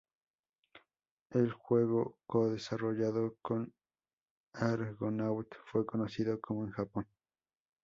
El 1.29 1.51
juego, 1.53 2.17
co-desarrollado 2.25 3.37
con 3.43 3.71
Argonaut, 4.53 5.51
fue 5.65 5.85
conocido 5.85 6.41
como 6.41 6.65
en 6.65 6.71
Japón. 6.71 7.05